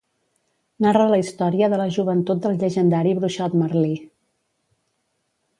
Narra 0.85 1.03
la 1.11 1.19
història 1.23 1.69
de 1.75 1.79
la 1.83 1.87
joventut 1.99 2.41
del 2.45 2.57
llegendari 2.63 3.15
bruixot 3.21 3.59
Merlí. 3.63 3.95